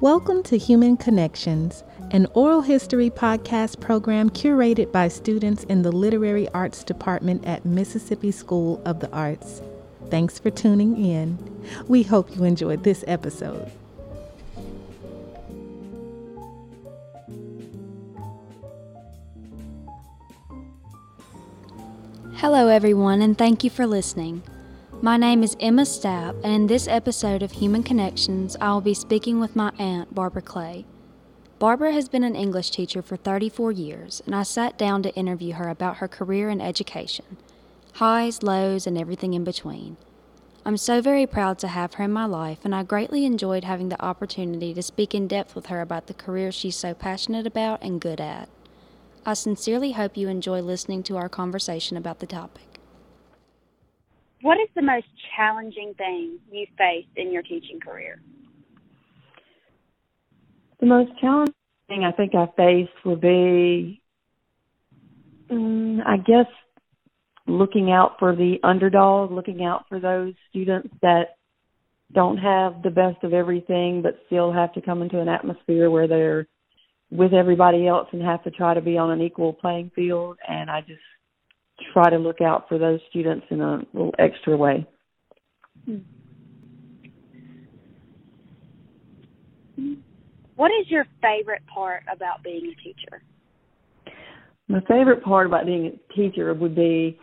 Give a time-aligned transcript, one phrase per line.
[0.00, 6.48] Welcome to Human Connections, an oral history podcast program curated by students in the Literary
[6.54, 9.60] Arts Department at Mississippi School of the Arts.
[10.08, 11.36] Thanks for tuning in.
[11.86, 13.70] We hope you enjoyed this episode.
[22.36, 24.42] Hello, everyone, and thank you for listening.
[25.02, 28.92] My name is Emma Stapp, and in this episode of Human Connections, I will be
[28.92, 30.84] speaking with my aunt, Barbara Clay.
[31.58, 35.54] Barbara has been an English teacher for 34 years, and I sat down to interview
[35.54, 37.38] her about her career in education
[37.94, 39.96] highs, lows, and everything in between.
[40.66, 43.88] I'm so very proud to have her in my life, and I greatly enjoyed having
[43.88, 47.82] the opportunity to speak in depth with her about the career she's so passionate about
[47.82, 48.50] and good at.
[49.24, 52.69] I sincerely hope you enjoy listening to our conversation about the topic.
[54.42, 58.20] What is the most challenging thing you faced in your teaching career?
[60.80, 61.54] The most challenging
[61.88, 64.00] thing I think I faced would be,
[65.50, 66.46] um, I guess,
[67.46, 71.36] looking out for the underdog, looking out for those students that
[72.12, 76.08] don't have the best of everything, but still have to come into an atmosphere where
[76.08, 76.46] they're
[77.10, 80.38] with everybody else and have to try to be on an equal playing field.
[80.48, 81.00] And I just
[81.92, 84.86] try to look out for those students in a little extra way.
[90.56, 93.22] What is your favorite part about being a teacher?
[94.68, 97.18] My favorite part about being a teacher would be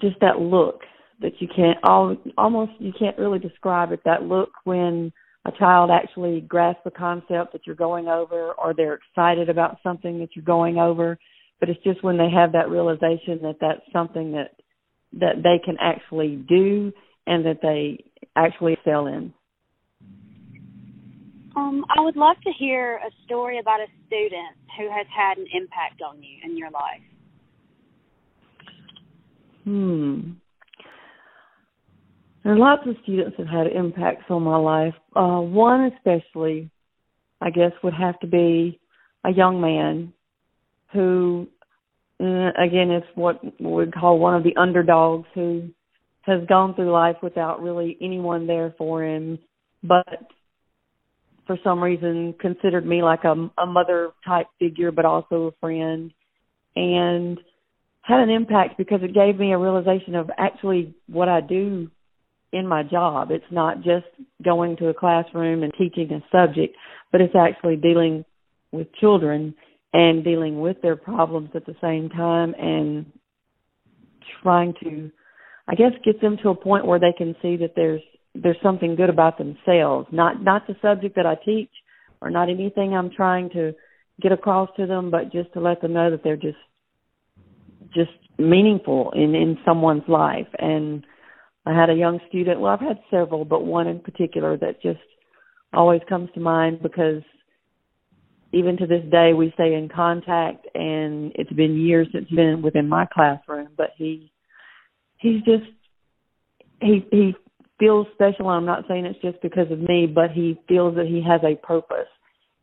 [0.00, 0.82] just that look
[1.20, 5.12] that you can't all almost you can't really describe it that look when
[5.46, 10.18] a child actually grasps the concept that you're going over or they're excited about something
[10.18, 11.18] that you're going over
[11.64, 14.50] but it's just when they have that realization that that's something that
[15.14, 16.92] that they can actually do
[17.26, 18.04] and that they
[18.36, 19.32] actually excel in.
[21.56, 25.46] Um, I would love to hear a story about a student who has had an
[25.54, 27.00] impact on you in your life.
[29.64, 30.32] Hmm.
[32.42, 34.94] There are lots of students that have had impacts on my life.
[35.16, 36.68] Uh, one especially,
[37.40, 38.78] I guess, would have to be
[39.24, 40.12] a young man
[40.94, 41.48] who
[42.24, 45.68] Uh, again it's what we call one of the underdogs who
[46.22, 49.38] has gone through life without really anyone there for him,
[49.82, 50.06] but
[51.46, 56.12] for some reason considered me like a, a mother type figure, but also a friend,
[56.74, 57.38] and
[58.00, 61.90] had an impact because it gave me a realization of actually what I do
[62.54, 63.32] in my job.
[63.32, 64.06] It's not just
[64.42, 66.74] going to a classroom and teaching a subject,
[67.12, 68.24] but it's actually dealing
[68.72, 69.54] with children
[69.94, 73.06] and dealing with their problems at the same time and
[74.42, 75.10] trying to
[75.66, 78.02] I guess get them to a point where they can see that there's
[78.34, 81.70] there's something good about themselves, not not the subject that I teach
[82.20, 83.72] or not anything I'm trying to
[84.20, 86.58] get across to them, but just to let them know that they're just
[87.94, 90.48] just meaningful in in someone's life.
[90.58, 91.06] And
[91.64, 94.98] I had a young student, well I've had several, but one in particular that just
[95.72, 97.22] always comes to mind because
[98.54, 102.62] even to this day we stay in contact and it's been years since he's been
[102.62, 104.30] within my classroom but he
[105.18, 105.64] he's just
[106.80, 107.34] he he
[107.78, 111.22] feels special i'm not saying it's just because of me but he feels that he
[111.22, 112.08] has a purpose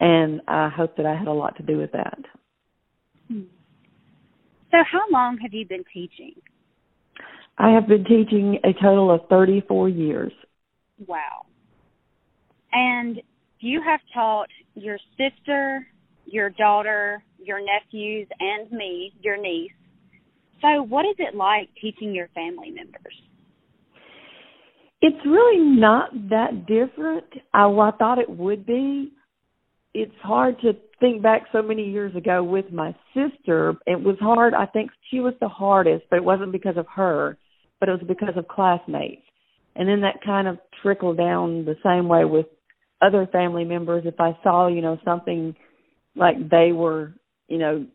[0.00, 2.18] and i hope that i had a lot to do with that.
[3.28, 3.42] Hmm.
[4.70, 6.34] So how long have you been teaching?
[7.56, 10.32] I have been teaching a total of 34 years.
[11.06, 11.46] Wow.
[12.72, 13.20] And
[13.60, 14.48] you have taught
[14.82, 15.86] your sister,
[16.24, 19.72] your daughter, your nephews, and me, your niece.
[20.60, 23.14] So, what is it like teaching your family members?
[25.00, 27.24] It's really not that different.
[27.54, 29.12] I, I thought it would be.
[29.94, 33.74] It's hard to think back so many years ago with my sister.
[33.86, 34.54] It was hard.
[34.54, 37.38] I think she was the hardest, but it wasn't because of her,
[37.78, 39.22] but it was because of classmates.
[39.76, 42.46] And then that kind of trickled down the same way with
[43.00, 45.54] other family members if I saw, you know, something
[46.16, 47.14] like they were,
[47.48, 47.86] you know,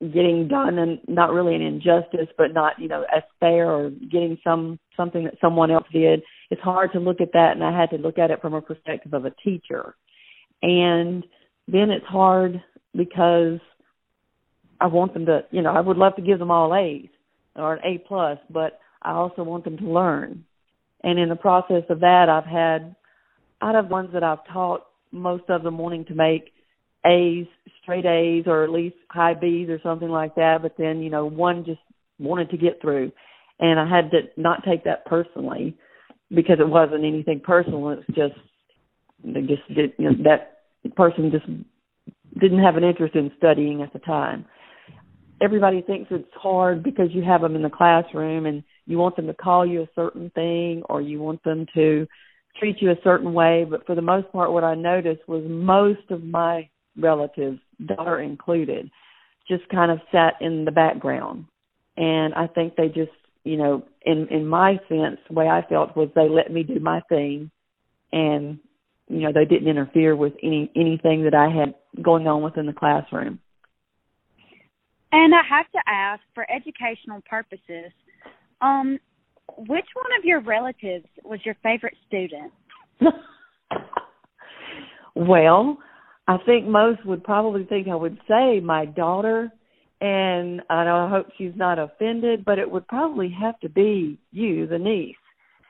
[0.00, 4.36] getting done and not really an injustice but not, you know, as fair or getting
[4.42, 6.22] some something that someone else did.
[6.50, 8.60] It's hard to look at that and I had to look at it from a
[8.60, 9.94] perspective of a teacher.
[10.62, 11.24] And
[11.68, 12.62] then it's hard
[12.96, 13.60] because
[14.80, 17.08] I want them to, you know, I would love to give them all A's
[17.54, 20.44] or an A plus, but I also want them to learn.
[21.04, 22.94] And in the process of that, I've had
[23.62, 26.52] out of ones that I've taught, most of them wanting to make
[27.06, 27.46] A's,
[27.82, 30.58] straight A's, or at least high B's or something like that.
[30.62, 31.80] But then, you know, one just
[32.18, 33.12] wanted to get through,
[33.60, 35.76] and I had to not take that personally
[36.34, 37.90] because it wasn't anything personal.
[37.90, 38.34] It was just
[39.24, 40.62] they just did you know, that
[40.96, 41.46] person just
[42.40, 44.44] didn't have an interest in studying at the time.
[45.40, 49.26] Everybody thinks it's hard because you have them in the classroom and you want them
[49.26, 52.06] to call you a certain thing or you want them to
[52.58, 53.66] treat you a certain way.
[53.68, 58.90] But for the most part, what I noticed was most of my relatives, daughter included,
[59.48, 61.46] just kind of sat in the background.
[61.96, 63.10] And I think they just,
[63.44, 66.80] you know, in in my sense, the way I felt was they let me do
[66.80, 67.50] my thing,
[68.12, 68.58] and
[69.08, 72.72] you know they didn't interfere with any anything that I had going on within the
[72.72, 73.40] classroom.
[75.12, 77.92] And I have to ask, for educational purposes,
[78.62, 78.98] um,
[79.58, 82.52] which one of your relatives was your favorite student?
[85.14, 85.78] well,
[86.28, 89.50] I think most would probably think I would say my daughter,
[90.00, 94.78] and I hope she's not offended, but it would probably have to be you, the
[94.78, 95.16] niece.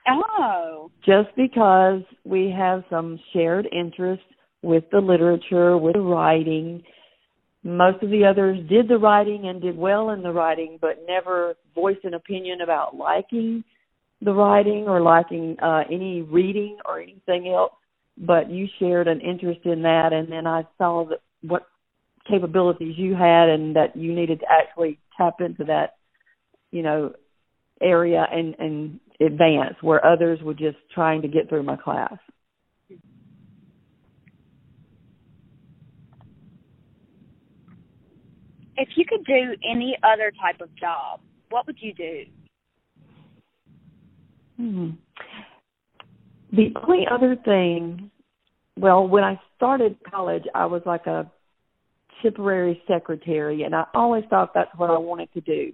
[0.08, 0.90] Oh.
[1.04, 4.22] Just because we have some shared interest
[4.62, 6.82] with the literature, with the writing.
[7.64, 11.54] Most of the others did the writing and did well in the writing, but never
[11.74, 13.64] voiced an opinion about liking
[14.22, 17.72] the writing or liking uh, any reading or anything else.
[18.16, 21.66] But you shared an interest in that, and then I saw that what
[22.30, 25.96] capabilities you had, and that you needed to actually tap into that,
[26.70, 27.14] you know,
[27.80, 32.16] area and and advance where others were just trying to get through my class.
[38.76, 41.20] If you could do any other type of job,
[41.50, 42.24] what would you do?
[44.56, 44.90] Hmm.
[46.52, 48.10] The only other thing,
[48.76, 51.30] well, when I started college, I was like a
[52.22, 55.72] temporary secretary, and I always thought that's what I wanted to do.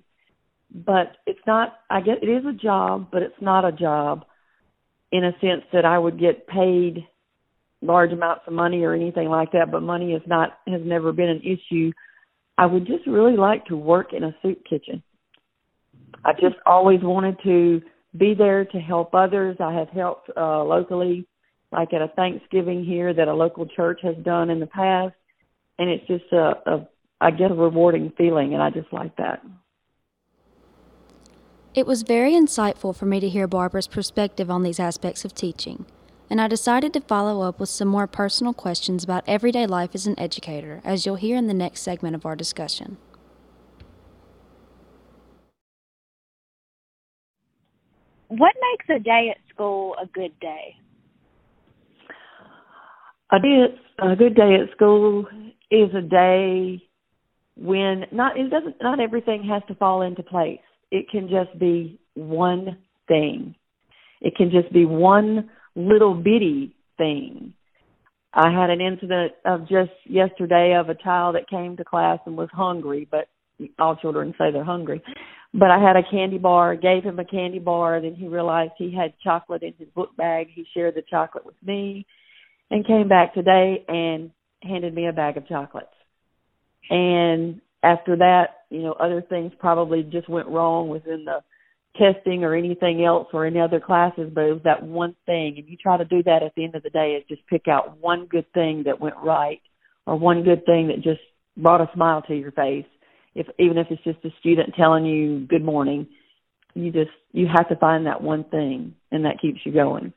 [0.73, 1.75] But it's not.
[1.91, 4.25] I guess it is a job, but it's not a job
[5.11, 7.07] in a sense that I would get paid
[7.81, 9.71] large amounts of money or anything like that.
[9.71, 11.93] But money is not has never been an issue.
[12.59, 15.03] I would just really like to work in a soup kitchen.
[16.25, 17.81] I just always wanted to
[18.19, 19.57] be there to help others.
[19.61, 21.27] I have helped uh, locally,
[21.73, 25.15] like at a Thanksgiving here that a local church has done in the past,
[25.79, 26.89] and it's just a, a
[27.21, 29.43] I get a rewarding feeling, and I just like that.
[31.75, 35.85] It was very insightful for me to hear Barbara's perspective on these aspects of teaching,
[36.31, 40.07] and I decided to follow up with some more personal questions about everyday life as
[40.07, 42.99] an educator, as you'll hear in the next segment of our discussion.
[48.29, 50.77] What makes a day at school a good day?
[53.33, 53.65] A day
[53.99, 55.27] a good day at school
[55.71, 56.83] is a day
[57.57, 60.61] when not it doesn't not everything has to fall into place.
[60.91, 63.55] It can just be one thing.
[64.21, 67.55] It can just be one little bitty thing.
[68.35, 72.37] I had an incident of just yesterday of a child that came to class and
[72.37, 73.29] was hungry, but
[73.79, 75.03] all children say they're hungry.
[75.55, 78.95] But I had a candy bar, gave him a candy bar, then he realized he
[78.95, 80.49] had chocolate in his book bag.
[80.55, 82.07] He shared the chocolate with me
[82.71, 84.31] and came back today and
[84.63, 85.89] handed me a bag of chocolates.
[86.91, 91.43] And after that, you know, other things probably just went wrong within the
[91.97, 95.55] testing or anything else or any other classes, but it was that one thing.
[95.57, 97.69] And you try to do that at the end of the day is just pick
[97.69, 99.61] out one good thing that went right
[100.07, 101.21] or one good thing that just
[101.57, 102.87] brought a smile to your face
[103.35, 106.07] if even if it's just a student telling you good morning
[106.79, 110.13] you just you have to find that one thing and that keeps you going.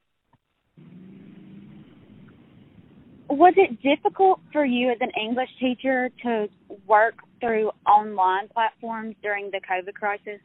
[3.30, 6.48] Was it difficult for you as an english teacher to
[6.86, 10.40] work through online platforms during the covid crisis?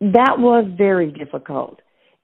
[0.00, 1.80] That was very difficult.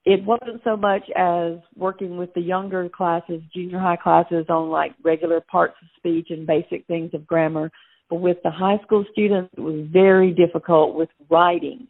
[0.06, 4.92] It wasn't so much as working with the younger classes junior high classes on like
[5.02, 7.72] regular parts of speech and basic things of grammar
[8.08, 11.88] but with the high school students, it was very difficult with writing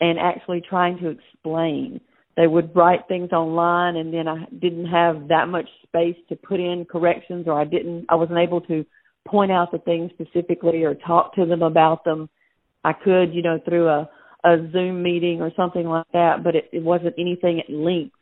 [0.00, 2.00] and actually trying to explain.
[2.36, 6.58] They would write things online and then I didn't have that much space to put
[6.58, 8.84] in corrections or I didn't, I wasn't able to
[9.26, 12.28] point out the things specifically or talk to them about them.
[12.82, 14.10] I could, you know, through a,
[14.42, 18.16] a Zoom meeting or something like that, but it, it wasn't anything at length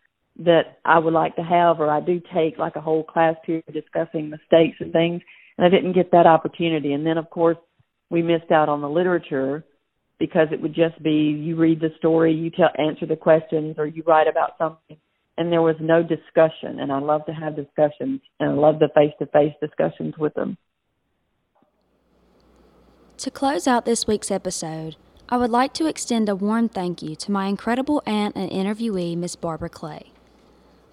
[0.44, 3.64] that I would like to have or I do take like a whole class period
[3.72, 5.22] discussing mistakes and things
[5.58, 6.92] and I didn't get that opportunity.
[6.92, 7.58] And then, of course,
[8.10, 9.64] we missed out on the literature
[10.18, 13.86] because it would just be you read the story, you tell, answer the questions, or
[13.86, 14.96] you write about something,
[15.36, 16.78] and there was no discussion.
[16.78, 20.56] And I love to have discussions, and I love the face-to-face discussions with them.
[23.18, 24.96] To close out this week's episode,
[25.28, 29.16] I would like to extend a warm thank you to my incredible aunt and interviewee,
[29.16, 30.11] Miss Barbara Clay.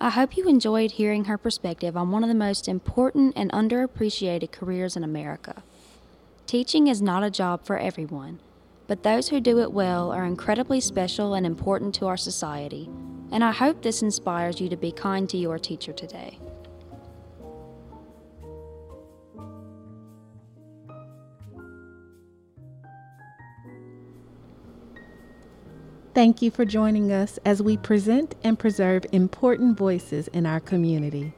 [0.02, 4.50] I hope you enjoyed hearing her perspective on one of the most important and underappreciated
[4.50, 5.62] careers in America.
[6.48, 8.40] Teaching is not a job for everyone,
[8.88, 12.90] but those who do it well are incredibly special and important to our society,
[13.30, 16.40] and I hope this inspires you to be kind to your teacher today.
[26.20, 31.32] Thank you for joining us as we present and preserve important voices in our community.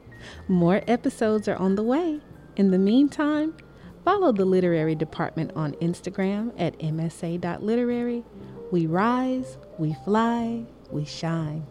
[0.48, 2.18] More episodes are on the way.
[2.56, 3.56] In the meantime,
[4.04, 8.24] follow the literary department on Instagram at msa.literary.
[8.72, 11.64] We rise, we fly, we shine.